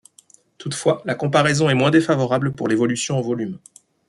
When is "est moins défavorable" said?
1.69-2.53